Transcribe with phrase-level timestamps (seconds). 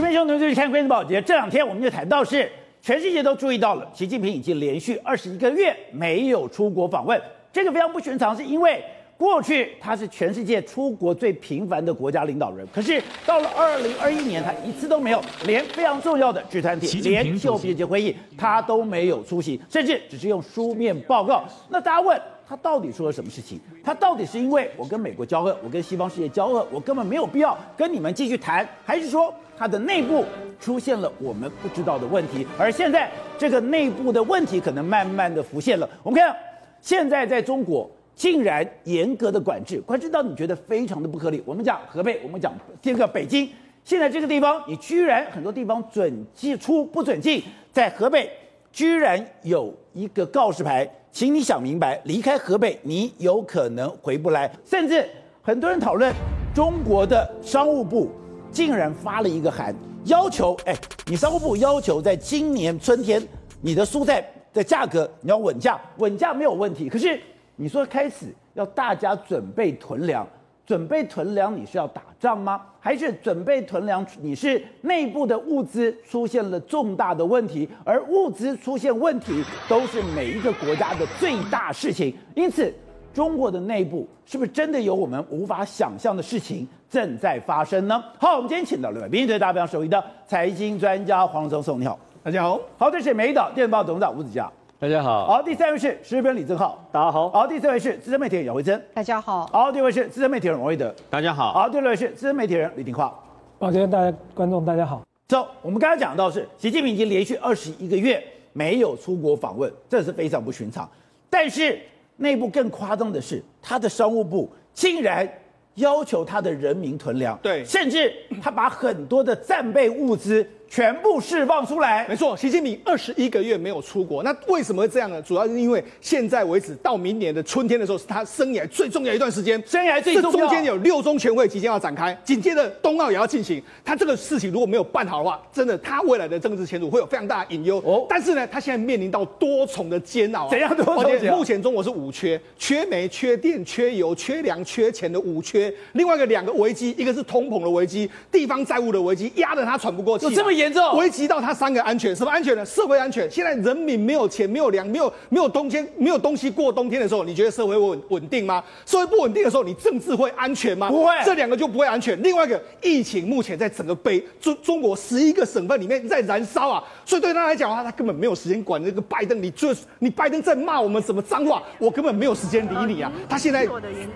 [0.00, 7.20] 视频兄弟们，看《关键报》节，这两天我们就谈到是，全世界都注意到了，习近平已经连续二十一个月没有出国访问，
[7.52, 8.82] 这个非常不寻常，是因为
[9.18, 21.44] 过去他是全世界出国最频繁的国家领导人，可是到了二零二一年，他一次都没有，连非常重要的集团体，连气候变迁会议他都没有出席，甚至只是用书面报告。
[21.68, 22.18] 那大家问？
[22.50, 23.60] 他到底说了什么事情？
[23.84, 30.24] 他到底是因为我跟美国交恶，我跟西方世界交恶，我根本没有必要跟你们继续谈，还是说他的内部
[30.58, 32.44] 出现了我们不知道的问题？
[32.58, 35.88] 而现在这个内部的问题可能慢慢的浮现了。
[36.02, 36.34] 我们看，
[36.80, 41.40] 现在在中国竟然严格的管制，管制到你觉得非常的不合理。
[41.46, 43.48] 我们讲河北，我们讲这个北京，
[43.84, 47.40] 现在这个地方你居然很多地方准进出不准进，
[47.70, 48.28] 在河北
[48.72, 50.90] 居然有一个告示牌。
[51.12, 54.50] 请你想明白，离开河北，你有可能回不来。
[54.64, 55.06] 甚至
[55.42, 56.14] 很多人讨论，
[56.54, 58.10] 中国的商务部
[58.50, 60.74] 竟然发了一个函，要求：哎，
[61.06, 63.20] 你商务部要求在今年春天，
[63.60, 66.88] 你的蔬菜的价格你要稳价，稳价没有问题。
[66.88, 67.20] 可是
[67.56, 70.26] 你说开始要大家准备囤粮。
[70.70, 72.62] 准备囤粮，你是要打仗吗？
[72.78, 74.06] 还是准备囤粮？
[74.20, 82.14] 你是内部的物资出现了重大的问题，而物资出现问题都是每一个国家的最大事情。
[82.36, 82.72] 因此，
[83.12, 88.00] 中国的内部是不是真的有我们无法想象的事情正在发生呢？
[88.20, 92.60] 好，我们今天请到了对大家非常熟悉的财经专家黄宗松，你好，大家好。
[92.78, 94.48] 好，这是美丽岛电报董事长吴子嘉。
[94.80, 103.12] 大家好，好，第三位是时事编李正浩，大家好，好，第四位是资深媒体人姚慧珍，大家好，好，第五位是资深媒体人王威德，大家好，好，第六位是资深媒体人李廷樺，
[103.58, 110.88] 抱歉，大家观众大家好，走，我们刚才讲到是习近平已经连续二十一个月没有出国访问，这是非常不寻常，
[111.28, 111.78] 但是
[112.16, 115.30] 内部更夸张的是，他的商务部竟然
[115.74, 120.48] 要求他的人民囤粮，对，甚至他把很多的战备物资。
[120.70, 122.36] 全部释放出来，没错。
[122.36, 125.20] 习近平二十一个月没有出国，那为什么会这样呢？
[125.20, 129.60] 主要是因为现在为止到明年的春天的时候，是他生涯最重要一段时间。
[129.66, 133.60] 生涯最重要，这中间有六中全会即将要展开，紧接着冬奥也要进行。
[133.84, 137.82] 他这个事情如果没有办好的话，真的他未来的政治前途会有非常大的隐忧。
[137.84, 140.48] 哦，但是呢，他现在面临到多重的煎熬。
[140.48, 141.36] 怎样多重煎熬？
[141.36, 145.74] 目前中国是五缺：缺煤、缺电、缺油、缺粮、缺钱的五缺。
[145.94, 150.26] 另外一个两个危机，一个是通膨的危机，地方债务的危机，压得他喘不过气。
[150.26, 150.96] 有这么严重？
[150.96, 151.40] 危及到。
[151.40, 152.64] 他三个安全，什么安全呢？
[152.66, 153.28] 社会安全。
[153.30, 158.62] 现在人民没有钱，没有粮，没有没有冬天，没有东西过冬天的时候，你觉得社会稳稳定吗？
[158.84, 160.90] 社会不稳定的时候，你政治会安全吗？
[160.90, 162.22] 不会，这两个就不会安全。
[162.22, 169.42] 另外一个，疫情目前在整个北中中国十一个省份里面在燃烧啊，所以对他来讲的话，他根本没有时间管那个拜登。
[169.42, 173.10] 你就你拜登在骂我们什么脏话，我根本没有时间理你啊。
[173.28, 173.66] 他现在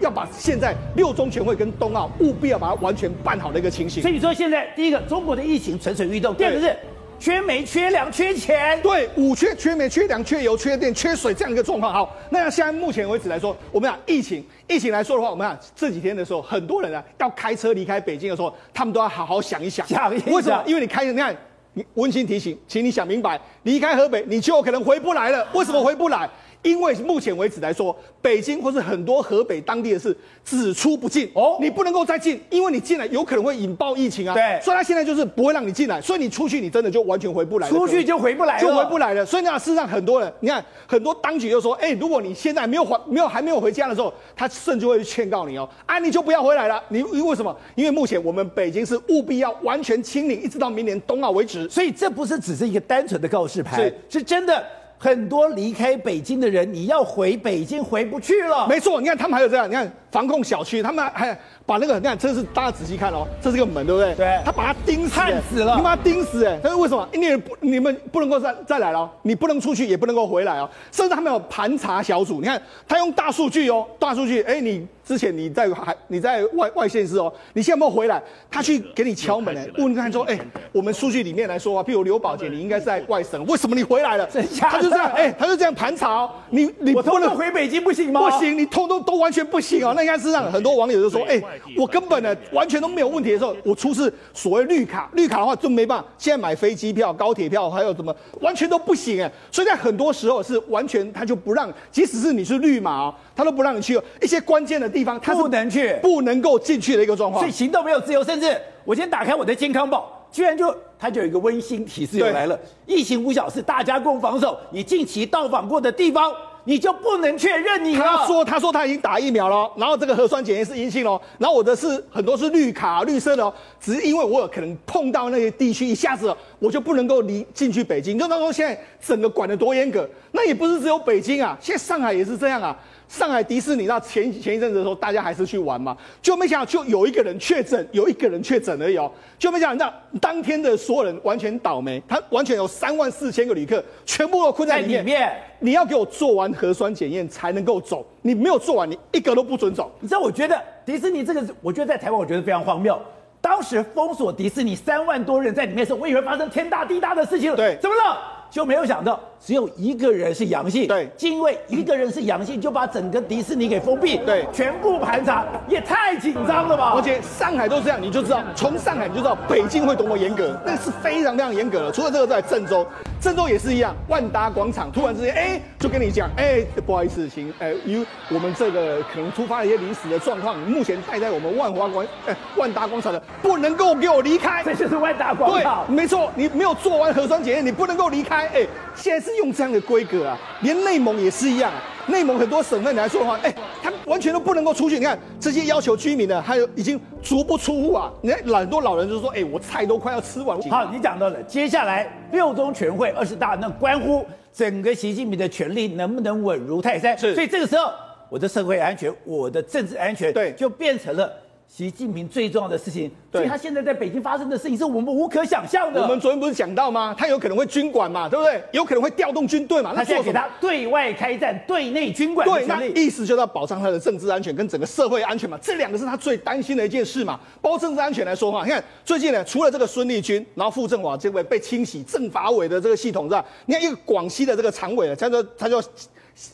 [0.01, 4.03] 要把现在六中全会跟冬奥务必要把它完全办好的一个情形。
[4.03, 6.77] 所以你说现在第一个，中国的疫情蠢蠢欲动，第二个是。
[7.17, 11.91] 缺煤、缺粮、缺钱，对，五缺：缺煤、缺粮、缺油、缺电、缺水这样一个状况。
[11.91, 20.35] 好，那现在目前为止来说，我们讲疫情，疫情来说的话，我们讲这几天的时候，很多人啊要开车离开北京的时候，他们都要好好想一想，想一想。
[20.35, 20.63] 为什么？
[20.67, 21.35] 因为你开，你看，
[21.73, 25.47] 你温馨提醒，请你想明白，离开河北，你就有可能回不来了。
[25.55, 26.29] 为什么回不来？
[26.65, 34.35] 因为目前为止来说，北京或是很多河北当地的事只出不进哦，你不能够再进，因为你进来有可能会引爆疫情啊。
[34.35, 39.25] 对，所以他现在就是不会让你进来，所以你出去你真的就完全回不来，出去就回不来了，就回不来了。
[39.27, 46.83] 所以呢，事实上很多人，你看很多当局就说，哎，如果你现在没有还没有还没有回家的时候，他甚至会去劝告你哦，啊，你就不要回来了。
[46.89, 47.55] 你因为什么？
[47.75, 51.69] 因为目前我们北京是务必要完全清零，一直到明年冬奥为止。
[51.69, 54.65] 所以这不是只是一个单纯的告示牌，是，是真的。
[55.05, 58.67] 很多离开北京的人，你要回北京回不去了。
[58.67, 64.15] 没错，你看他们还有这样，你看防控小区，他们还把那个，你看这是大家仔细看哦，这是个门，对不对？
[64.15, 64.41] 对。
[64.47, 65.77] 他把它钉死，焊死了。
[65.77, 67.07] 你把它钉死，哎，但是为什么？
[67.13, 70.71] 因为不，你们不能够再再来了，你不能出去，也不能够回来哦。
[70.91, 74.87] 甚至他们有盘查小组，你看他用大数据哦，大数据，哎，你。
[75.05, 78.23] 之前你在还你在外外县市哦，你现在有没有回来？
[78.51, 80.41] 他去给你敲门呢，问看说，哎、欸，
[80.73, 84.27] 我们数据里面来说啊，譬如刘宝杰，你应该是在外省，为什么你回来了？
[84.59, 86.31] 他就这样，哎、欸，他就这样盘查哦。
[86.51, 88.21] 你你不能回北京不行吗？
[88.23, 89.93] 不行，你通通都完全不行哦。
[89.95, 91.45] 那应该是让很多网友就说，哎、欸，
[91.77, 96.09] 我根本呢完全都没有问题的时候，我出示所谓绿卡，绿卡的话就没办法。
[96.17, 99.31] 现在买飞机票、高铁票还有什么，完全都不行哎。
[99.51, 108.25] 所以在很多时候是完全他就不让，即使是你是绿码哦，他都不让你去一些关键的地方，他不能去，不能够进去的一个状况，所以行动没有自由。
[108.25, 114.57] 甚至我先打开我的健康宝，居然就它就有一个温馨提示又来了：疫情无小事，大家共防守。
[114.71, 116.33] 你近期到访过的地方，
[116.65, 118.05] 你就不能确认你了。
[118.05, 128.19] 他说他说他已经打疫苗了，然后这个核酸检验是阴性哦，然后我的是很多是绿卡绿色的哦，只是因为我有可能碰到那些地区，一下子我就不能够离进去北京。
[128.19, 132.77] 就他说现在整个管得多严格，那也不是只有北京啊，现在上海也是这样啊。
[133.07, 149.93] 上海迪士尼，那前前一阵子的时候，大家还是去玩嘛，就没想到就有一个人确诊，有一个人确诊而已哦，就没想到当天的所有人完全倒霉，他完全有三万四千个旅客全部都困在里面，里面你要给我做完核酸检验才能够走，你没有做完，你一个都不准走。
[150.01, 152.99] 你知道，我觉得迪士尼这个，我觉得在台湾，我觉得非常荒谬。
[153.45, 158.34] 当时封锁迪士尼三万多人在里面的时候，我以为发生天大地大的事情了，对，怎么了？
[158.55, 166.93] 就没有想到只有一个人是阳性，对，因为一个人是阳性，就把整个迪士尼给封闭，对，全部盘查，也太紧张了吧！
[166.95, 171.91] 而且上海都这样，你就知道，从上海你就知道北京会多么严格，那是非常非常严格的。
[171.91, 172.87] 除了这个，在郑州，
[173.21, 189.25] 郑州也是一样，万达广场突然之间，哎，就跟你讲，哎，不好意思，请，哎，因为我们这个可能突发了一些临时的状况，目前待在我们万华广，哎，万达广场的不能够给我离开，这就是万达广场，对，没错，你没有做完核酸检验，你不能够离开，哎，现在。
[189.25, 191.73] 是用这样的规格啊，连内蒙也是一样。
[191.73, 194.99] 啊内蒙很多省份来说的话，哎，他完全都不能够出去。
[194.99, 198.13] 你看这些要求居民的，还有已经足不出户啊。
[198.21, 200.61] 你看很多老人就说，哎，我菜都快要吃完。
[200.69, 207.17] 好，你讲到了，接下来六中全会二十大，那关乎整个习近平的权力能不能稳如泰山。
[207.17, 207.91] 是，所以这个时候，
[208.29, 211.33] 我的社会安全，我的政治安全，对，就变成了。
[211.67, 216.01] 习近平最重要的事情，所以他现在在北京发生的事情是我们无可想象的。
[216.01, 217.13] 我们昨天不是讲到吗？
[217.19, 218.63] 他有可能会军管嘛，对不对？
[218.71, 219.93] 有可能会调动军队嘛？
[219.93, 222.49] 他现在给他对外开战、对内军管。
[222.49, 225.59] 对，那意思就是要保障他的政治安全跟整个社会安全嘛。
[225.61, 227.41] 这两个是他最担心的一件事嘛。
[227.61, 233.45] 包括政治安全来说话，你看最近呢，除了这个孙立军，然后傅政华这位被清洗政法委的这个系统是吧？
[233.67, 235.83] 你看一个广西的这个常委，他说他就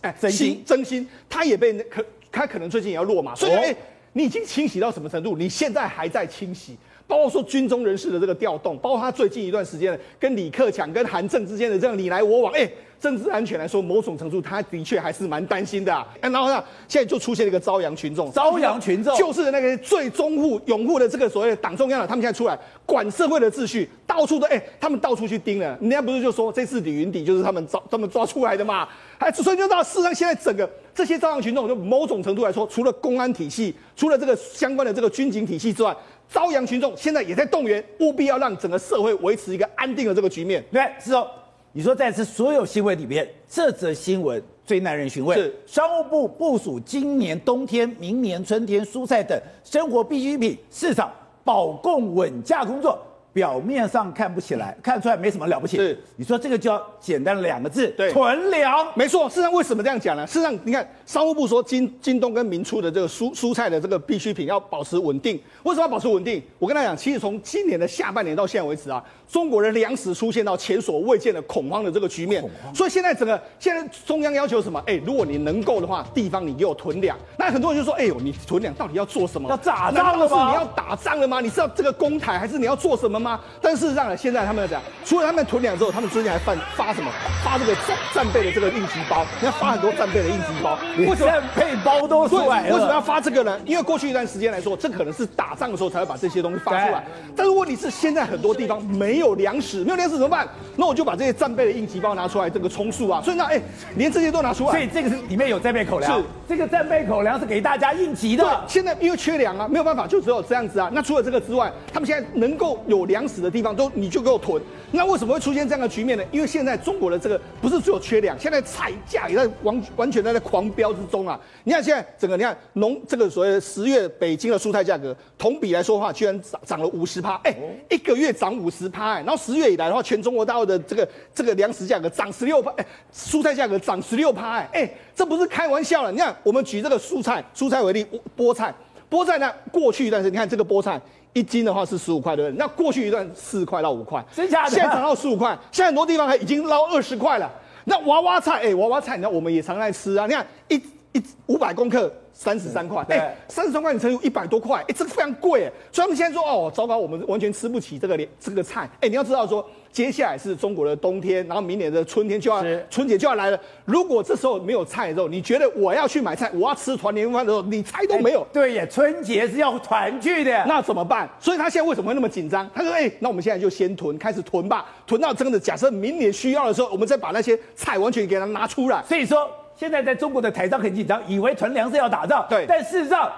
[0.00, 2.02] 哎真心曾心，他也被可
[2.32, 3.70] 他可能最近也要落马，所以哎。
[3.72, 3.76] 哦
[4.12, 5.36] 你已经清洗到什么程度？
[5.36, 6.76] 你现在还在清洗，
[7.06, 12.68] 包括说军中人士的这个调动，包括他最近一段时间跟李克强、跟韩正之间的这样你来我往，哎，
[13.00, 16.04] 政治安全来说，某种程度他的确还是蛮担心的啊。
[16.20, 25.78] 然后呢，现在就出现了一个朝阳群众，朝阳群众就是那个最拥护、拥护的这个所谓的党中央的，他们现在出来管社会的秩序，到处都哎，他们到处去盯了。
[25.80, 28.88] 人家不是就说这次李云迪就是他们抓他们抓出来的嘛？
[29.18, 30.68] 哎，所以就到事实上现在整个。
[30.94, 35.96] 这些朝阳群众，就某种程度来说，除了公安体系，除了这个相关的这个军警体系之外，
[36.28, 40.64] 朝阳群众现在也在动员，务必要让整个社会维持一个安定的这个局面。
[40.70, 41.26] 对，是哦。
[41.72, 45.36] 你说在这所有新闻里面，这则新闻最耐人寻味。
[45.36, 51.12] 是商务部部署今年冬天、明年春天蔬菜等生活必需品市场
[51.44, 52.98] 保供稳价工作。
[53.32, 55.76] 表面上看不起来，看出来没什么了不起。
[55.76, 58.86] 是，你说这个叫简单两个字，对，囤粮。
[58.94, 60.26] 没错，事实上为什么这样讲呢？
[60.26, 66.42] 事实上，你看商务部说京京东跟民初的这个蔬蔬菜的这个必需品要保持稳定，为什么要保持稳定？
[66.58, 72.44] 我跟他讲，其实从今年的下半年到现在为止啊，中国的粮食出现到前所未见的恐慌的这个局面。
[72.74, 74.82] 所以现在整个现在中央要求什么？
[74.86, 77.16] 哎，如果你能够的话，地方你给我囤粮。
[77.38, 79.48] 那很多人就说，哎呦，你囤粮到底要做什么？
[79.48, 80.48] 要打仗了吗？
[80.48, 81.40] 你要打仗了吗？
[81.40, 83.40] 你是要这个公台，还是你要做什么吗？
[83.60, 87.10] 但事实上呢，现在他们要讲，除了他们囤粮之后，他们最近还发发什么？
[87.44, 90.78] 发这个战战备的这个应急包，你要发很多战备的应急包。
[90.98, 92.74] 为什么战备包都出来了？
[92.74, 93.58] 为什么要发这个呢？
[93.64, 97.04] 因为过去一段时间来说，这可能是打仗的时候才会把这些东西发出来。
[97.36, 100.46] 但是问题是，现在很多地方没有粮食，没有粮食怎么办？
[100.76, 103.20] 那我就把这些战备的应急包拿出来，这个充数啊。
[103.22, 103.60] 所以那哎，
[103.96, 104.70] 连这些都拿出来。
[104.70, 106.18] 所以这个是里面有战备口粮。
[106.18, 108.44] 是这个战备口粮是给大家应急的。
[108.44, 110.90] 对，现在因为缺粮啊，没有办法，就只有这样子啊。
[110.92, 113.90] 那除了这个之外，他们现在能够有粮食的地方都。
[113.92, 114.62] 你就给我囤，
[114.92, 116.24] 那为什么会出现这样的局面呢？
[116.30, 121.38] 因为现在中国的这个不是只有缺粮，现在菜价也在完完全在在狂飙之中啊！
[121.64, 127.54] 你看现在整个，你看农这个所谓十月北京的蔬菜价格，同比来说的话，居然涨涨了五十趴，哎，
[127.90, 136.12] 一个月涨五十趴，哎，然后十月以来的话，全中国大陆的这个这个粮食价格涨十六趴，哎，蔬菜价格涨十六趴，哎，哎，这不是开玩笑了。
[136.12, 138.72] 你看，我们举这个蔬菜，蔬菜为例，菠菜，
[139.10, 141.00] 菠菜呢，过去一段时间，你看这个菠菜。
[141.32, 142.58] 一斤的话是十五块，对不对？
[142.58, 144.70] 那过去一段四块到五块，真假的？
[144.70, 147.50] 现在涨到十五块，现在很多地方还已经捞二十块了。
[147.84, 150.26] 那娃娃菜，哎、欸，娃娃菜，你看我们也常在吃啊。
[150.26, 150.76] 你看一
[151.12, 155.72] 一五百公克三十三块，哎，三十三块你乘以一百多块，哎、欸，这个非常贵哎。
[155.92, 158.82] 所以他们现在说，哦，糟糕，我们完全吃不起这个连这个菜。
[158.94, 159.64] 哎、欸，你要知道说。
[159.92, 163.58] 接下来是中国的冬天，然后明年的春天就要春节就要来了。
[163.84, 168.46] 如果这时候没有菜的时候，你觉得我要去买菜，我要吃团年饭的时候，你菜都没有。
[168.52, 171.28] 对呀，春节是要团聚的，那怎么办？
[171.40, 172.68] 所以他现在为什么会那么紧张？
[172.74, 183.30] 他说：“哎，那我们现在就先囤，开始囤吧，囤到真的假设明年需要的时候，我们再把那些菜完全给它拿出来。”所以说，现在在中国的台商很紧张，以为囤粮食要打仗，对，但事实上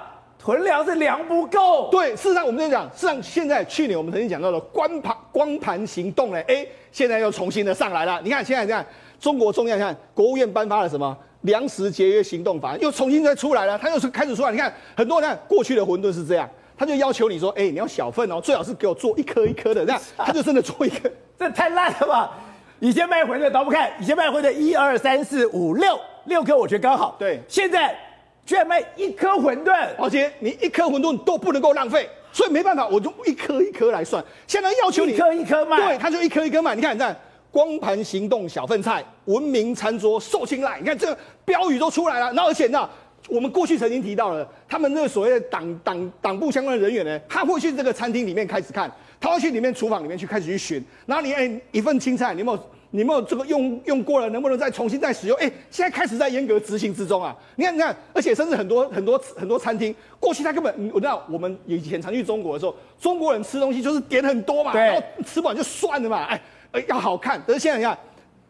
[0.42, 1.88] 囤粮是粮不够。
[1.92, 8.20] 对，事实上我们就讲，事实上现在去年我们曾经讲到的光盘光盘行动呢，哎，现在又重新的上来了。
[8.24, 8.84] 你看现在你看，
[9.20, 14.50] 中国中央看国务院颁发了什么粮食节约行动法，又重新再出来了，它又是开始出来。
[14.50, 21.08] 你看很多人过去的馄饨是这样，他就要求你说，哎，你要小份哦，最好是给我做一颗一颗的，这样 他就真的做一颗，
[21.38, 22.32] 这太烂了吧？
[22.80, 27.14] 以前卖馄饨倒不看，以前卖馄饨一二三四五六六颗，我觉得刚好。
[27.16, 27.96] 对，现在
[28.44, 34.22] 居然卖一颗馄饨，宝杰你一颗馄饨都不能够浪费，所以没办法，我就一颗一颗来算。
[34.46, 36.74] 现在要求你一颗一颗卖，对，他就一颗一颗卖。
[36.74, 37.16] 你看，你看，
[37.50, 40.78] 光盘行动小份菜，文明餐桌受青睐。
[40.80, 42.88] 你看这个标语都出来了，然后而且呢，
[43.28, 48.90] 我们过去曾经提到了，他们那个所谓的党党党部相关的人员呢，他会去这个餐厅里面开始看。
[49.20, 52.58] 他会去里面厨房里面去开始去寻，然后你哎一份青菜，你有没有
[52.92, 55.36] 你有没有这个用用过了，能不能再重新再使用？
[55.38, 57.34] 哎，现在开始在严格执行之中啊！
[57.56, 66.40] 你看你看，而且甚至很多很多很多餐厅，过去他根本我知道，我们以前常去中国的时候，中国人吃东西就是点很多嘛，然后吃不完就算了嘛，哎
[66.72, 67.42] 哎要好看。
[67.46, 67.98] 但是现在你看，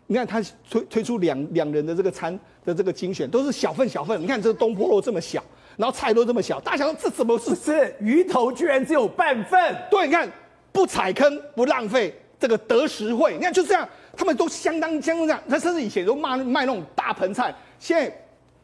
[0.08, 4.20] 你看他推推出两两人的这个餐的这个精选，都是小份小份。
[4.20, 5.40] 你看这个东坡肉这么小，
[5.76, 9.76] 然后菜都这么小，大家想说这怎么是是鱼头居然只有半份？
[9.88, 10.28] 对，你看。
[10.74, 13.34] 不踩坑，不浪费，这个得实惠。
[13.34, 15.42] 你看就这样，他们都相当相当这样。
[15.48, 18.12] 他甚至以前都卖卖那种大盆菜，现在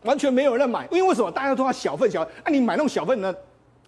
[0.03, 1.31] 完全没有人买，因为为什么？
[1.31, 2.33] 大家都要小份小份。
[2.45, 3.35] 那、你买那种小份呢，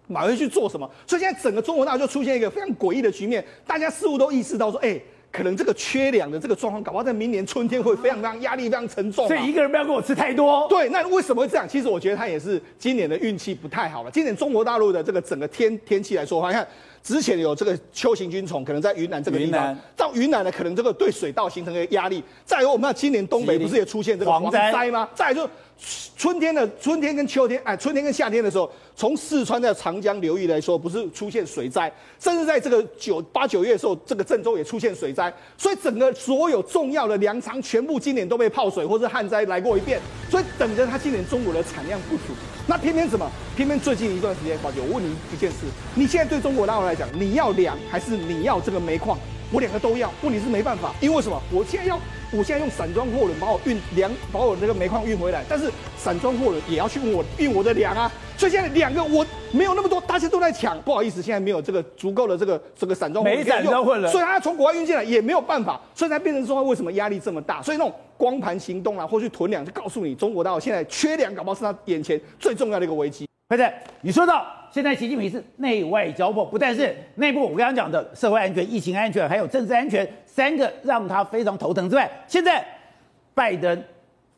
[0.07, 0.91] 买回去做什么？
[1.07, 5.01] 所以现在整个中国大陆就出现一个非常诡异的局面，大家似乎都意识到说，哎、
[5.31, 9.29] 可能这个缺粮的这个状况，搞不好在明年春天会非常非常压力非常沉重。
[9.29, 10.67] 所以一个人不要跟我吃太多。
[10.69, 11.69] 对，那为什么会这样？
[11.69, 14.11] 其实我觉得他也是今年的运气不太好了。
[14.11, 16.67] 今年中国大陆的这个整个天天气来说的话，你看。
[17.03, 22.25] 之前有这个秋行军虫，可能在云南这个地方，到云南呢，可能这个对水稻形成一个压力。
[22.47, 25.07] 再有，我们看今年东北不是也出现这个蝗灾吗？
[25.15, 25.47] 再来就
[26.17, 35.31] 春天的春天跟秋天，哎，春天跟夏天的时候，从四川的长江流域来说，不是出现水灾，甚至在这个九八九月的时候，这个郑州也出现水灾。
[35.59, 40.01] 所以整个所有重要的粮仓全部今年都被泡水或是旱灾来过一遍。
[40.31, 42.33] 所以等着它今年中国的产量不足。
[42.67, 43.31] 那偏偏什么？
[43.55, 45.59] 偏偏最近一段时间，宝姐，我问你一件事：
[45.95, 49.19] 你现在对中国大陆来讲，你要粮还是你要这个煤矿？
[49.53, 50.13] 我两个都要。
[50.23, 51.41] 问题是没办法，因为什么？
[51.53, 51.99] 我现在要，
[52.33, 58.11] 我现在用散装货轮把我运粮，把我这个煤矿运回来，但是散装货轮也要去运我运我的粮啊。
[58.37, 60.81] 所以现在两个我没有那么多，大家都在抢。
[60.81, 67.63] 不好意思，现在没有这个足够的这个这个散装货轮，没散装货轮，所以他从国外运进来也没有办法，所以才变成说为什么压力这么大？
[67.63, 67.93] 所以那种。
[68.21, 73.27] 光盘行动啊，或去囤粮，就告诉你，中国大陆现在缺粮，搞不好是他眼前最重要的一个危机。
[73.51, 73.73] 对不对？
[74.03, 82.65] 你说到现在，习近平是内外交迫，不但是内部，我刚刚讲的社会安全、疫情安全，还有政治安全三个让他非常头疼之外，现在
[83.35, 83.83] 拜登。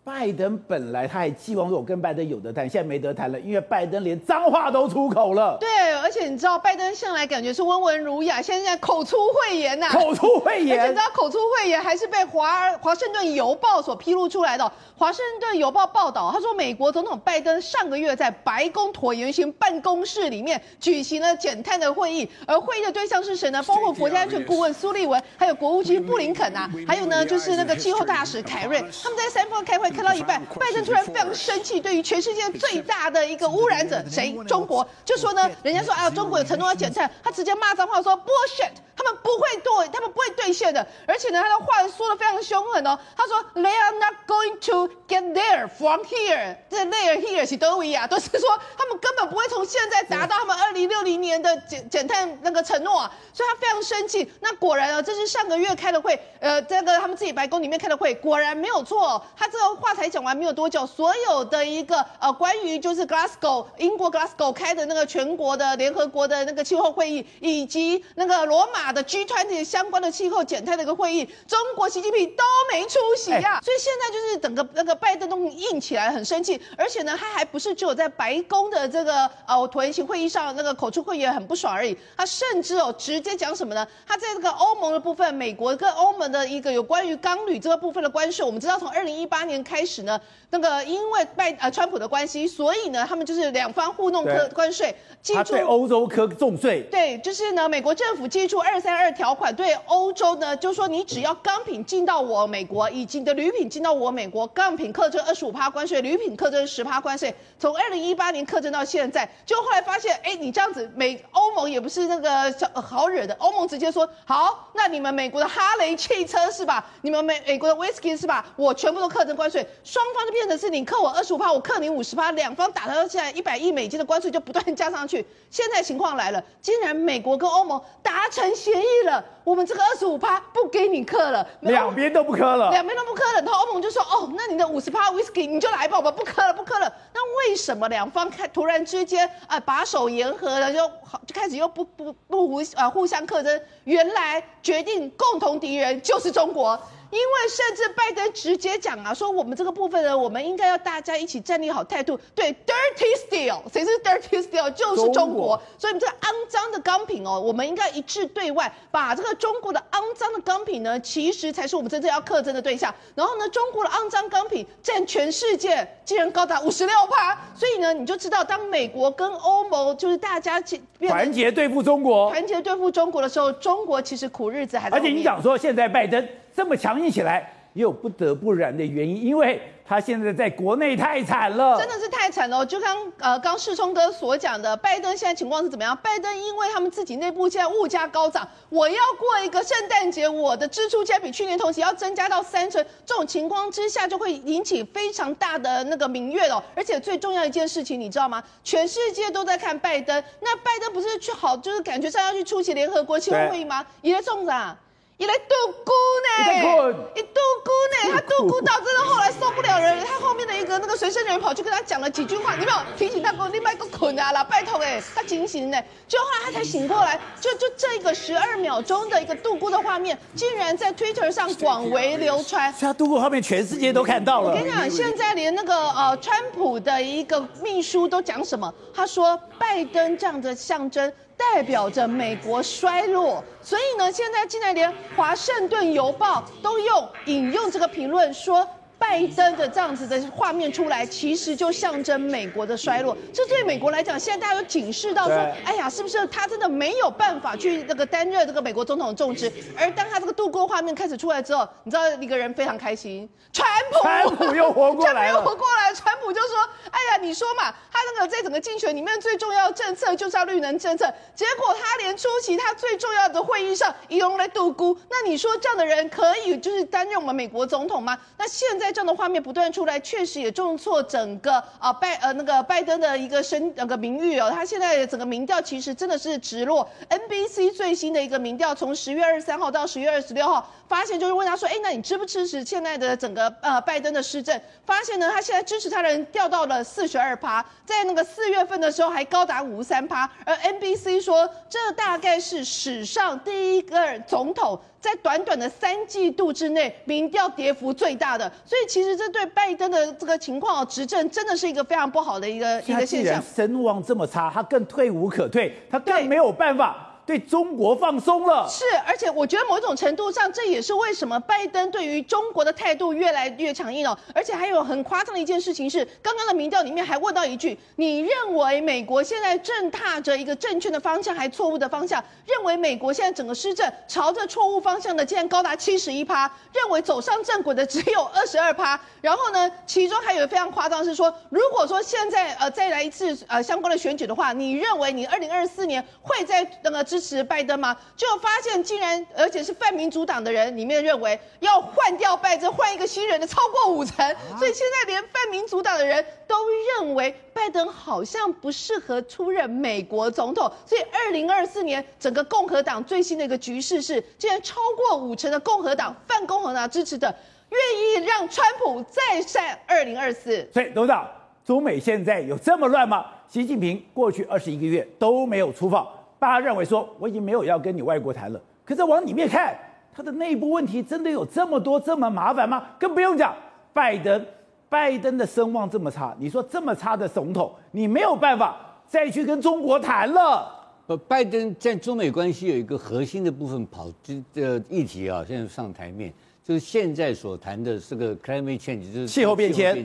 [0.04, 5.56] 拜登本来他还寄望说，我跟拜登有得谈，现在没得谈了，因为拜登连脏话都出口了。
[5.60, 10.80] 对，而且你知道，拜登向来感觉是温文儒雅，现在口出秽言呐、啊，口出秽言。
[10.80, 14.72] 而且你知道，口出秽言还是被华华盛顿邮报所披露出来的。
[14.96, 23.62] 华盛顿邮报报道，他说，美国总统拜登上个月在白宫椭圆形办公室里面举行了减碳的会议，而会议的对象是谁呢？
[23.62, 34.32] 包括国家安全顾问苏利文，还有国务卿布林肯啊，还有呢，就是那个气候大使凯瑞，他们在三方开会，开到一半，拜登突然非常生气，对于全世界最大的一个污染者谁？
[34.48, 54.32] 中国，就说呢，人家说啊，中国有承诺要减碳，他直接骂脏话说 bullshit，他们不会兑，他们不会兑现的，而且呢，他的话说的非常凶狠哦，他说 they are not going to get there from here，这 there here 是德维亚，都是说他们根本不会从现在达到他们二零六零年的减减碳那个承诺啊，所以他非常生气。
[54.40, 60.62] 那果然啊，这是上个月开的会，呃，这个他们自己白宫里面开的会，果然没有错，他这个话才讲完没有多。
[60.72, 60.86] 久？
[60.86, 73.60] 所有的一个呃，关于就是 Glasgow 英国 Glasgow 开的那个全国的联合国的那个气候会议，以及那个罗马的 G20 相关的气候减碳的一个会议，中国习近平都没出席呀、啊。
[73.60, 76.58] 所以现在就是整个那个拜登都硬起来，很生气。
[76.78, 83.86] 而且呢，他还不是只有在白宫的这个呃椭圆形会议上那个口出秽言很不爽而已，他甚至哦直接讲什么呢？
[84.06, 90.20] 他在这个欧盟的部分，美国跟欧盟的一个有关于钢铝这个部分的关税，我们知道从二零一八年开始呢。
[90.54, 96.82] 那个因为拜呃川普的关系，所以呢，他们就是两方互弄科关税，记住对欧洲科重税。
[96.90, 107.34] 对，就是呢，美国政府记住二三二条款，对欧洲呢，就说你只要钢品进到我美国，以及你的铝品进到我美国，钢品课征二十五趴关税，铝品课征十趴关税。
[107.58, 116.84] 从二零一八年课征到现在，就后来发现，哎，你这样子美欧盟也不是那个小好惹的，欧盟直接说好，那你们美国的哈雷汽车是吧？
[117.00, 118.44] 你们美美国的 Whisky 是吧？
[118.56, 125.24] 我全部都课征关税，双方就变成是你克我二十五趴，我克你五十趴，两方打到现在一百亿美金的关税就不断加上去。
[125.50, 129.22] 现在情况来了，竟然美国跟欧盟达成协议了。
[129.44, 133.42] 我们这个二十五趴不给你克了，两边都不课了，两边都不课了。
[133.42, 143.60] 然后欧盟就说：“哦，那你的五十趴 whisky 你就来吧，我们不课了，不课了。”那为什么两方开突然之间啊、呃、把手言和了，就好就开始又不不不互啊互相克征？
[143.84, 146.80] 原来决定共同敌人就是中国。
[147.12, 152.18] 因为甚至拜登直接讲啊，说我们这个部分呢，我们应该要大家一起站立好态度。
[152.34, 154.70] 对，dirty steel，谁是 dirty steel？
[154.70, 155.60] 就是中国。
[155.76, 162.94] 所以这个肮脏的钢品哦，我们应该一致对外，把这个中国的肮脏的钢品呢，其实才是我们真正要克征的对象。
[163.14, 170.58] 然后呢，中国的肮脏钢品占全世界竟然高达五十六趴，所以呢，你就知道当美国跟欧盟就是大家
[171.06, 174.96] 团结对付中国，团结对付中国的时候，中国其实苦日子还在。
[174.96, 176.26] 而且你想说现在拜登。
[176.54, 182.64] 这么强硬起来，也有不得不然的原因，因为他现在在国内太惨了，真的是太惨了。
[182.64, 185.96] 就刚呃刚世聪哥所讲的，拜登现在情况是怎么样？
[186.02, 196.62] 拜登因为他们自己内部现在物价高涨，我要过一个圣诞节，我的支出竟然比去年同期要增加到三成，这种情况之下就会引起非常大的那个民怨哦。
[196.74, 198.42] 而且最重要一件事情，你知道吗？
[198.62, 203.84] 全世界都在看拜登，那拜登不是去好，就是感觉上要去出席联合国气候会议吗？
[204.00, 204.76] 也在中奖。
[205.22, 205.92] 你来度孤
[206.26, 206.98] 呢？
[207.14, 208.12] 你度孤呢？
[208.12, 213.48] 他度孤到真的后来受不了人，他后面的一个那个随身人跑去跟他讲了几句话，你没有提醒他过？
[213.48, 222.74] 你买个捆啊啦，拜托哎，他惊醒呢，就后来他才醒过来，就就这个十二秒钟的一个度孤的画面，竟然在 Twitter 上广为流传。
[222.80, 224.50] 他度孤画面全世界都看到了。
[224.50, 228.74] 我跟你讲，现在连那个呃川普的一个秘书都讲什么？
[228.92, 231.12] 他说拜登这样的象征。
[231.36, 238.68] 代表着美国衰落，所以呢，现在竟然连《华盛顿邮报》都用引用这个评论说。
[239.02, 243.16] 拜登的这样子的画面出来，其实就象征美国的衰落。
[243.34, 249.52] 这对美国来讲，现在大家有警示到说，哎呀，是不是他真的没有办法去那个担任这个美国总统的重职？
[249.76, 255.92] 而当他这个度过画面开始出来之后，你知道一个人非常开心，川普，川普又活过来了，又活过来。
[255.92, 256.56] 川普就说，
[256.92, 264.96] 哎呀，你说嘛，他那个在整个竞选里面最重要的政策就是要绿能政策，结果他连出席他最重要的会议上也用来度孤。
[265.10, 268.16] 那你说这样的人可以就是担任我们美国总统吗？
[268.38, 268.91] 那现在。
[268.92, 274.50] 这样的画面不断出来，确实也重挫整个啊拜呃那个拜登的一个声那个名誉哦。
[274.50, 276.88] 他现在整个民调其实真的是直落。
[277.08, 284.60] NBC 最新的一个民调，从十月二十三号到十月二十六号，发现就是问他说，哎，那你支不支持现在的整个呃拜登的施政？
[284.84, 290.30] 发现呢，他现在支持他的人掉到了四十二趴，在那个四月份的时候还高达五十三趴。
[290.44, 294.80] 而 NBC 说，这大概是史上第一个总统。
[295.02, 303.42] 在短短的三季度之内，民调跌幅最大的，所以其实这对拜登的这个情况执政真的是一个非常不好的一个一个现象。
[303.54, 307.08] 声望这么差，他更退无可退，他更没有办法。
[307.24, 314.18] 对中国放松了，是，而且我觉得某种程度上，这也是为什么拜登对于中国的态度越来越强硬哦。
[314.34, 322.22] 而且还有很夸张的一件事情是，刚刚的民调里面还问到一句：你认为美国现在正踏着一个正确的方向，还错误的方向？
[322.44, 329.00] 认为美国现在整个施政朝着错误方向的，竟然高达七十一趴；认为走上正轨的只有二十二趴。
[329.20, 337.06] 然后呢，其中还有非常夸张是说，如果说现在呃再来一次呃相关的选举的话，你认为你二零二四年会在那个？
[337.12, 337.96] 支持拜登吗？
[338.16, 344.16] 就发现竟然，而且是泛民主党的人里面认为要换掉拜登，换一个新人的超过五成。
[344.58, 346.56] 所以现在连泛民主党的人都
[346.98, 350.70] 认为拜登好像不适合出任美国总统。
[350.84, 357.32] 所以二零二四年整个共和党最新的一个局势是，竟然超过五成的共和党泛共和党支持者
[357.70, 360.68] 愿意让川普再战二零二四。
[360.74, 361.30] 所以董事长，
[361.64, 363.24] 中美现在有这么乱吗？
[363.48, 366.08] 习近平过去二十一个月都没有出访。
[366.42, 369.78] 大家认为说，我已经没有要跟你外国谈了，可是往里面看，
[370.12, 372.84] 他的内部问题真的有这么多这么麻烦吗？
[372.98, 373.54] 更不用讲，
[373.92, 374.44] 拜登，
[374.88, 378.76] 拜登的声望这么差，你说这么差的总统，你没有办法
[379.06, 380.68] 再去跟中国谈了。
[381.06, 389.96] 呃，拜登在中美关系有一个核心的部分跑这个议题啊，现在上台面，就是现在所谈的这个 climate change，就是气候变迁。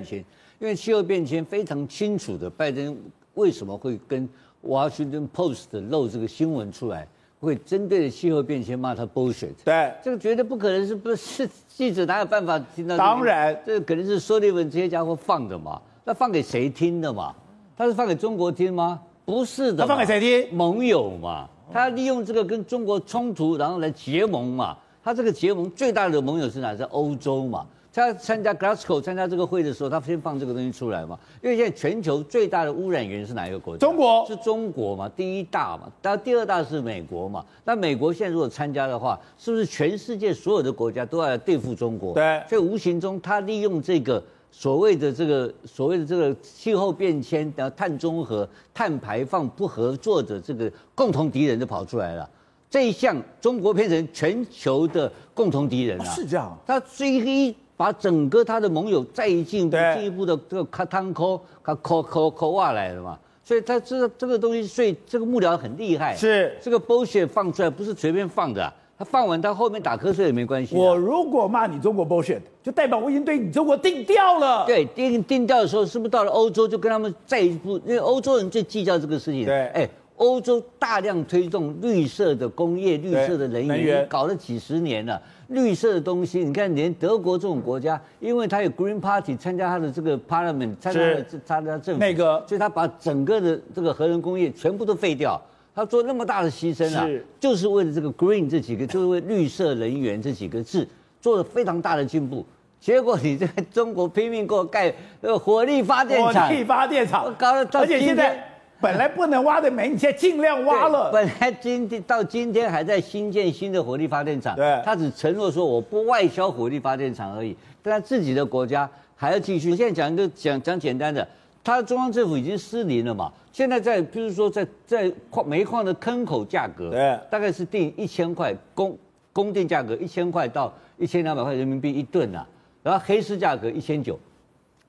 [0.59, 2.95] 因为气候变迁非常清楚的，拜登
[3.33, 4.29] 为什么会跟
[4.65, 7.07] Washington Post 漏这个新闻出来，
[7.39, 9.53] 会针对气候变迁骂他 bullshit。
[9.63, 12.97] 对，这个绝对不可能是不是记者哪有办法听到？
[12.97, 15.81] 当然，这个肯定是苏利文这些家伙放的嘛。
[16.03, 17.35] 那放给谁听的嘛？
[17.75, 18.99] 他是放给中国听吗？
[19.25, 19.83] 不是的。
[19.83, 20.55] 他放给谁听？
[20.55, 21.47] 盟友嘛。
[21.71, 24.77] 他利用这个跟中国冲突，然后来结盟嘛。
[25.03, 26.75] 他这个结盟最大的盟友是哪？
[26.75, 27.65] 是欧洲嘛。
[27.97, 31.17] 他参加 Glasgow 参加这个会的时候，他先放这个东西出来嘛。
[31.41, 33.79] 因为现在全球最大的污染源是哪一个国家？
[33.79, 34.23] 中国。
[34.27, 35.91] 是中国嘛，第一大嘛。
[35.99, 37.43] 但第二大是美国嘛。
[37.65, 42.13] 那美国现在如果参加的话，是不是全世界所有的国家都要来对付中国？
[42.13, 42.43] 对。
[42.47, 44.23] 所以无形中他利用这个。
[44.49, 52.27] 所谓的这个所谓的这个气候变迁的碳中和、碳排放不合作的这个共同敌人就跑出来了，
[52.69, 56.05] 这一项中国变成全球的共同敌人啊！
[56.05, 68.73] 是这样，他最一把整个他的盟友再进一步进一步的这个卡汤科、卡科科科瓦来了嘛，所以他这个这个东西，所以这个幕僚很厉害，是这个 bullshit 放出来不是随便放的。
[68.99, 70.75] 他放完，他后面打瞌睡也没关系。
[70.75, 74.65] 我如果骂你中国 bullshit，就代表我已经对你中国定调了。
[74.65, 77.77] 对，定定调的时候，是不是到了欧洲就跟他们再一步？
[77.85, 79.45] 因为欧洲人最计较这个事情。
[79.45, 79.87] 对，哎，
[80.17, 85.21] 欧洲大量推动绿色的工业、绿色的能源，搞了几十年了。
[85.47, 95.41] 绿色的东西，你看连德国这种国家，因为他有 Green Party 参加他的这个 Parliament，参加他参加政府，那个，所以他把整个的这个核能工业全部都废掉。
[95.73, 100.85] 他做那么大的牺牲啊，是就是为了这个 green 这几个，就是为绿色能源这几个字
[101.21, 102.43] 做了非常大的进步。
[102.79, 108.46] 结果你在中国拼命给我盖那个火力发电厂，火力发电厂，搞了，而且现在
[108.79, 111.11] 本来不能挖的煤，你现在尽量挖了。
[111.11, 119.75] 本来今天到今天还在新建新的火力发电厂，对，他只承诺说我不外销火力发电厂而已，但他自己的国家还要继续。
[119.75, 121.27] 现在讲一个讲讲简单的。
[121.63, 123.29] 他中央政府已经失灵了嘛？
[123.51, 128.97] 现在在，比如说在在矿煤矿的坑口价格，对，大概是定一千块供
[129.33, 132.47] 供电价格一千块到一千两百块人民币一吨啊，
[132.81, 134.17] 然后黑市价格一千九，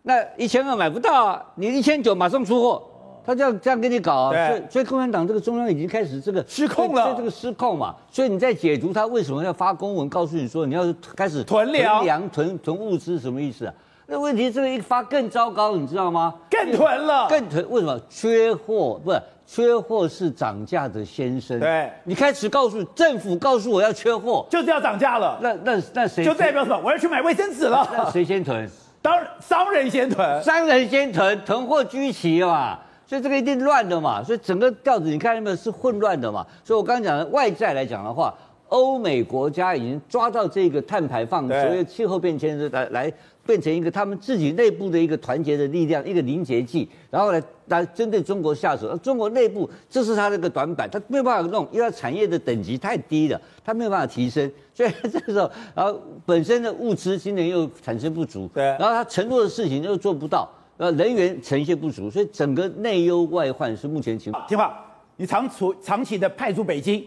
[0.03, 2.81] 那一千二买不到啊，你一千九马上出货，
[3.29, 10.83] 他这样这样跟你搞啊，所以所以共产党这个中央已经开始这个失控了，这个失控嘛，所以你在解读他为什么要发公文告诉你说你要
[11.15, 13.75] 开始囤粮囤囤物资什么意思啊？
[14.07, 16.35] 那问题这个一发更糟糕，你知道吗？
[16.51, 17.69] 更囤了，更囤。
[17.69, 18.01] 为什么？
[18.09, 19.21] 缺货不是？
[19.47, 21.61] 缺货是涨价的先生。
[21.61, 25.39] 对，你开始告诉政府，告诉我要缺货，就是要涨价了。
[25.43, 26.25] 那那那谁？
[26.25, 26.81] 就代表什么？
[26.83, 27.87] 我要去买卫生纸了。
[27.93, 28.67] 那谁先囤？
[29.03, 32.79] 当然商人先囤，商人先囤，囤货居奇嘛。
[33.09, 34.23] 所以这个一定乱的嘛。
[34.23, 36.47] 所以整个调子你看有没有是混乱的嘛？
[36.63, 38.33] 所以我刚刚讲的外在来讲的话，
[38.69, 43.13] 欧美国家已经抓到这个碳排放，所谓气候变迁是来来。
[43.49, 48.95] 变成一个他们自己内部的一个团结的力量，一个凝结剂，然后来来针对中国下手。
[48.99, 54.53] 中国内部这是他这个短板，他没有办法弄，因为产业的等级太低了，他没有办法提升。
[54.75, 60.47] 所以这个时候，然后本身的物资今年又产生不足，对，然后他承诺的事情又做不到，
[60.79, 64.47] 呃，人员呈现不足，所以整个内忧外患是目前情况。
[64.49, 64.83] 听话，
[65.17, 67.01] 你长处长期的派驻北京，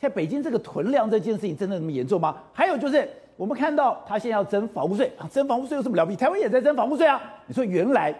[0.00, 2.34] 现在北京这个囤粮这件事情真的那么严重吗？
[2.54, 3.06] 还有就是。
[3.38, 6.16] 我们看到他现在要征房屋税啊，征房屋税有什么了不起？
[6.16, 7.20] 台湾也在征房屋税啊。
[7.46, 8.10] 你说原来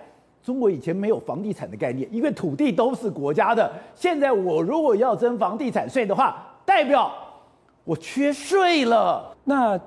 [0.42, 3.72] 中国以前没有房地产的概念，因为土地都是国家的。
[3.94, 7.10] 现在我如果要征房地产税的话，代表
[7.82, 9.34] 我缺税了。
[9.44, 9.80] 那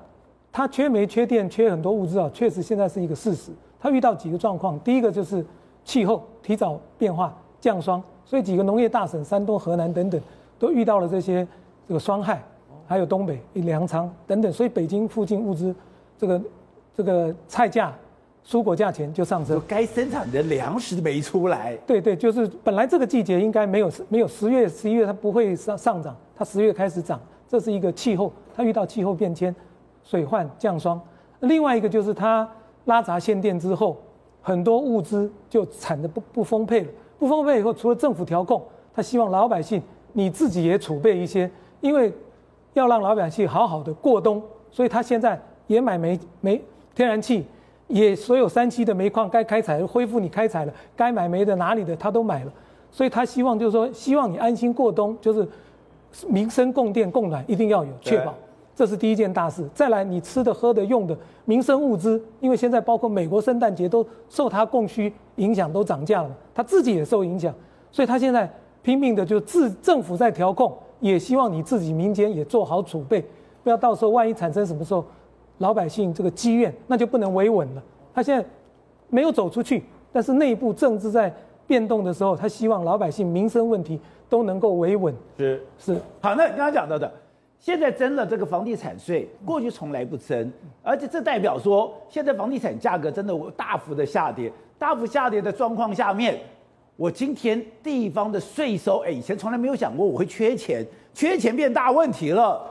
[0.52, 3.52] 他缺煤、缺电、缺很多物资啊，确实现在是一个事实。
[3.80, 5.46] 他遇到几个状况，第一个就是
[5.84, 10.22] 气候提早变化、降霜，所以几个农业大省，山东、河南等等，
[10.58, 11.48] 都遇到了这些
[11.88, 12.42] 这个霜害。
[12.88, 15.76] 还有东北、粮仓等等，所以北京附近物资，
[16.18, 16.42] 这个
[16.98, 17.94] 这个菜价、
[18.44, 19.62] 蔬果价钱就上升。
[19.68, 21.78] 该生产的粮食没出来。
[21.86, 29.56] 对对，就是本来这个季节应该没有没有十月、十一月它不会上上涨，它十月开始涨，这是一个气候，它遇到气候变迁、
[30.04, 31.00] 水患、降霜。
[31.42, 32.50] 另外一个就是它
[32.86, 33.98] 拉闸限电之后，
[34.42, 36.90] 很多物资就产的不不丰沛了。
[37.18, 38.62] 不丰沛以后，除了政府调控，
[38.94, 39.82] 他希望老百姓
[40.14, 41.50] 你自己也储备一些，
[41.82, 42.12] 因为。
[42.74, 46.62] 要让老百姓好好的过冬，所以他现在也买煤煤
[46.94, 47.44] 天然气，
[47.88, 52.54] 也所有三期的煤矿该开采恢复你开采了，该买煤的哪里的他都买了，
[52.92, 55.46] 所以他希望就是说希望你安心过冬，就是
[56.28, 58.36] 民生供电供暖一定要有确保，
[58.80, 59.68] 这是第一件大事。
[59.74, 61.14] 再来你吃的喝的用的
[61.44, 67.54] 民生物资，因为现在包括美国圣诞节都受他供需影响都涨价了，他自己也受影响，
[67.92, 68.50] 所以他现在
[68.82, 70.74] 拼命的就自政府在调控。
[71.02, 73.22] 也希望你自己民间也做好储备，
[73.66, 75.04] 不要到时候万一产生什么时候，
[75.58, 77.84] 老百姓这个积怨，那就不能维稳了。
[78.14, 78.46] 他现在
[79.10, 81.34] 没有走出去，但是内部政治在
[81.68, 85.14] 变动的时候，他希望老百姓民生问题都能够维稳。
[85.38, 87.12] 是是，好，那你刚刚讲到的，
[87.60, 96.40] 现在征了这个房地产税，过去从来不征，而且这代表说现在房地产价格真的大幅的下跌，大幅下跌的状况下面，
[96.96, 102.66] 我今天地方的税收，哎，以前从来没有想过我会缺钱，缺钱变大问题了。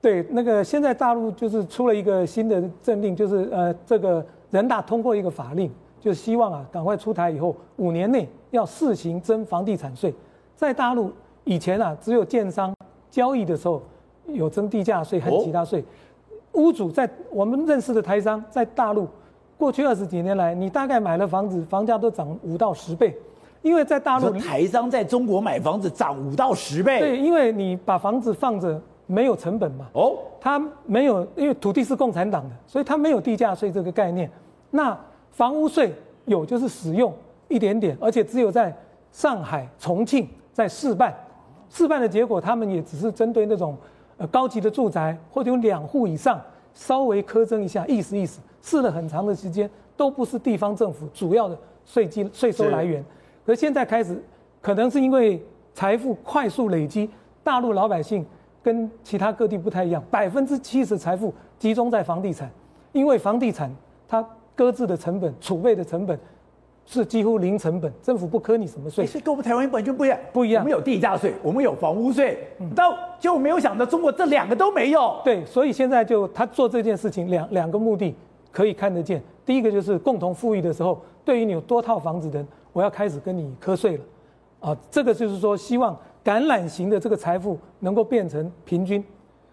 [0.00, 10.14] 对，那个现在大陆就是出了一个新的政令，就是呃，这个人大通过一个法令，就是希望啊，赶快出台以后，五年内要试行征房地产税。
[10.54, 11.12] 在大陆
[11.44, 12.72] 以前啊，只有建商
[13.10, 13.82] 交易的时候
[14.26, 15.84] 有征地价税和其他税。
[16.52, 19.06] 屋主在我们认识的台商在大陆
[19.56, 23.16] 过去二十几年来，你大概买了房子，房价都涨五到十倍，
[23.62, 27.00] 因为在大陆台商在中国买房子涨五到十倍。
[27.00, 28.80] 对，因为你把房子放着。
[29.12, 29.88] 没有成本嘛？
[29.92, 34.30] 哦，他没有，因为土地是共产党的，所以他没有地价税这个概念。
[34.70, 34.96] 那
[35.32, 35.92] 房屋税
[36.26, 37.12] 有，就是使用
[37.48, 38.72] 一点点，而且只有在
[39.10, 41.12] 上海、重庆在试办，
[41.70, 43.74] 试办的结果，他们也只是针对那种
[44.18, 46.38] 呃高级的住宅或者有两户以上，
[46.74, 48.40] 稍微苛征一下，意思意思。
[48.60, 51.56] 试了很长的时间，都不是地方政府主要的
[51.86, 53.02] 税基税收来源。
[53.46, 54.22] 可现在开始，
[54.60, 57.08] 可能是因为财富快速累积，
[57.42, 58.26] 大陆老百姓。
[58.62, 62.50] 跟其他各地不太一样，百分之七十财富集中在房地产，
[62.92, 63.74] 因为房地产
[64.06, 64.22] 它
[64.54, 66.20] 搁置的成本、储备的成本
[66.90, 69.06] 是几乎零成本，政府不苛你什么税。
[69.06, 70.64] 所以跟我们台湾完全不一样，不一样。
[70.64, 72.36] 我们有地价税，我们有房屋税，
[72.74, 75.20] 但就没有想到中国这两个都没有。
[75.24, 78.12] 对，所以现在就他做这件事情两两个目的
[78.50, 84.04] 可以看得见，第一个就是共同富裕的时候，对于你有多套房子的人，我要开始跟你课税了，
[84.58, 85.96] 啊，这个就是说希望。
[86.22, 89.02] 橄榄型的这个财富能够变成平均，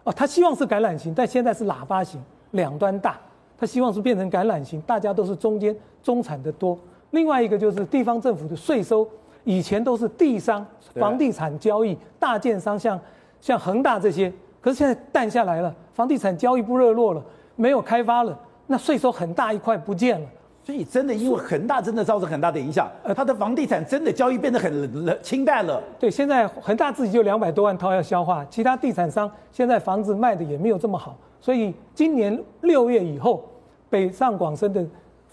[0.03, 2.21] 啊，他希望是橄榄型，但现在是喇叭型，
[2.51, 3.17] 两端大。
[3.57, 5.73] 他希望是变成橄榄型，大家都是中间
[6.03, 6.77] 中产的多。
[7.11, 9.07] 另外一个就是地方政府的税收，
[9.43, 10.65] 以前都是地商、
[10.95, 12.99] 房地产交易、大建商，像
[13.39, 17.23] 像恒大这些，可是现在淡下来了，房地产交易不热络了，
[17.55, 20.27] 没有开发了，那税收很大一块不见了。
[20.63, 25.81] 所以真的，因为恒大真的造成很大的影响，呃，他的房地产真的交易变得很冷清淡了。
[25.97, 33.45] 对，现在恒大自己就两百多万套要消化，其他地产商现在房子卖的也没有这么好，所以今年六月以后，
[33.89, 34.85] 北上广深的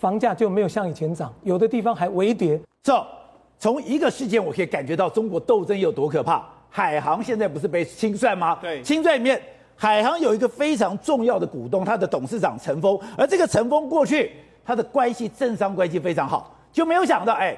[0.04, 2.60] 房价就没有像以前涨，有的地方还微跌。
[2.82, 3.02] 这
[3.58, 6.46] 从一个事件我可以感觉到中国斗争有多可怕。
[6.68, 8.58] 海航现在不是被清算吗？
[8.60, 9.40] 对，清算里面
[9.74, 14.30] 海航有一个非常重要的股东，他的董事长陈峰，而这个陈峰过去。
[14.62, 17.56] 他的关系政商关系非常好，就没有想到，哎，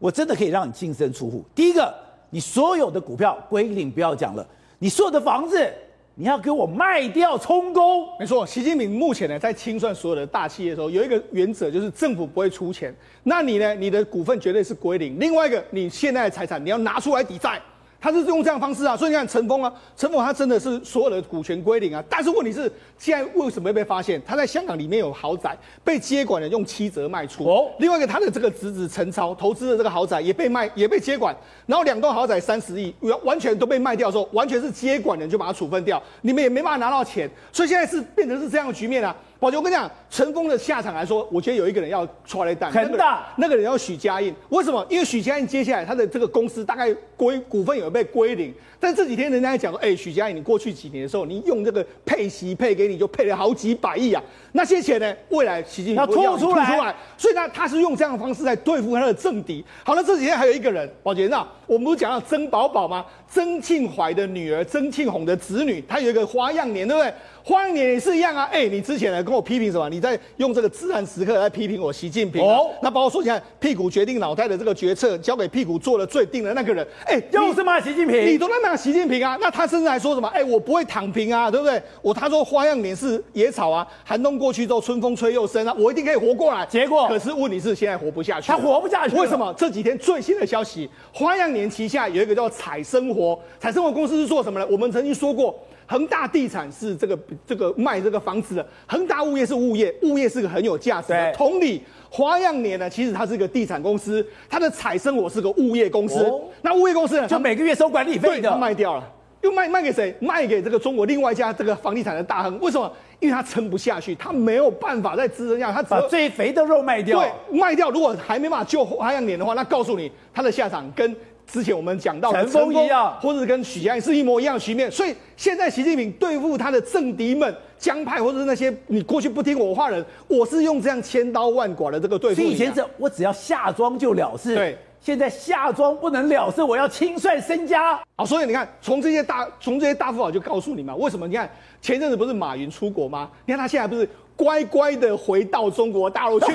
[0.00, 1.44] 我真的可以让你净身出户。
[1.54, 1.94] 第一个，
[2.30, 4.44] 你所有的股票归零，不要讲了，
[4.80, 5.72] 你所有的房子
[6.16, 8.06] 你要给我卖掉充公。
[8.20, 15.18] 没错，习近平目前呢在清算所有的大企业的时候，有一个原则就是政府不会出钱，那你呢，你的股份绝对是归零。
[15.18, 17.60] 另外一个，你现在的财产你要拿出来抵债。
[18.04, 22.04] 他是用这样方式啊，所以你看陈峰啊，陈峰他真的是所有的股权归零啊。
[22.06, 24.20] 但是问题是，现在为什么会被发现？
[24.26, 27.46] 他在香港里面有豪宅被接管了，用七折卖出。
[27.46, 31.34] 哦，另外一个他的这个侄子陈超投资的这个豪宅也被卖，也被接管。
[31.64, 37.26] 然后两栋豪宅三十亿，完完全都被卖掉的时候，完全是接管人就把它处分掉，你们也没办法拿到钱。
[37.50, 39.16] 所以现在是变成是这样的局面啊。
[39.44, 44.34] 宝杰，我跟你讲，陈峰的下场来说，我觉得有一个人要出来担，很大，那个人要许家印。
[44.48, 44.84] 为什么？
[44.88, 48.54] 因为许家印接下来他的这个公司大概归股份有被归零，
[48.84, 59.64] 但这几天人家讲说，哎、欸，许家印，你过去几年的时候，你用这个配息配给你，就配了好几百亿啊，那些钱呢，未来习近平要拖出来，出来，所以呢，他是用这样的方式在对付他的政敌。
[59.82, 63.06] 好了，这几天还有一个人，宝杰，那我们不是讲到曾宝宝吗？
[63.26, 67.10] 曾庆怀的女儿，曾庆红的子女，他有一个花样年，对不对？
[67.42, 68.48] 花样年也是一样啊！
[68.50, 69.88] 哎、欸，你之前来跟我批评什么？
[69.90, 72.56] 你在用这个自然时刻来批评我习近平、啊。
[72.56, 76.86] 哦，那包括说，起来屁股决定脑袋的这个决策，交给屁股做了最定的那个人。
[77.04, 79.36] 哎、欸，又是骂习近平，你都在骂习近平啊？
[79.40, 80.28] 那他甚至还说什么？
[80.28, 81.82] 哎、欸，我不会躺平啊，对不对？
[82.02, 86.64] 我他说花样年是野草啊，寒冬过去之后，春风吹又生啊，我一定可以活过来。
[86.66, 89.16] 结果，可是问题是现在活不下去，他活不下去。
[89.16, 89.52] 为什么？
[89.56, 94.66] 这几天最新的消息，花样年旗下有一个叫彩生活，彩生活公司是做什么呢？
[94.70, 95.54] 我们曾经说过。
[95.86, 101.32] 恒大地产是这个这个卖这个房子的，恒大物业是物业，物业是个很有价值的。
[101.34, 101.82] 同理，
[102.14, 106.22] 花样年呢，其实它是个地产公司，它的彩生我是个物业公司。
[106.22, 109.02] 哦、那物业公司呢，就每个月收管理费的，它卖掉了，
[109.40, 110.14] 又卖卖给谁？
[110.20, 112.56] 卖给这个中国另外一家这个房地产的大亨。
[112.60, 112.88] 为什么？
[113.18, 117.18] 因为它撑不下去，它没有办法再支撑下去，它只把最肥的肉卖掉。
[117.18, 117.90] 对，卖掉。
[117.90, 121.16] 如果还没办法救花样年的话，那告诉你，它的下场跟。
[121.46, 132.40] 之前我们讲到陈峰一样，或者是跟许家印是一模一样的局面，所以现在习近平对付他的政敌们、江派或者是那些你过去不听我话的人，我是用这样千刀万剐的这个对付。
[132.40, 138.00] 所以以前这我只要下庄就了事，对，现在下庄不能了事，我要清算身家。
[138.16, 141.26] 好，所以你看，从这些大从这些大富豪就告诉你嘛，为什么？
[141.26, 141.50] 你看
[141.82, 143.30] 前阵子不是马云出国吗？
[143.44, 146.52] 你看他现在不是乖乖的回到中国大陆去，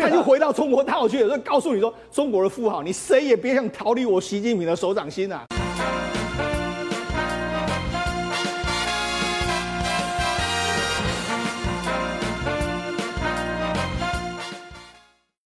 [0.00, 5.44] 他就回到中国大陆去了，所以告诉你说，中国的富豪，你谁也别想逃离我习近平的手掌心啊！